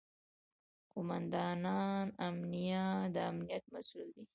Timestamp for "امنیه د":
2.27-3.17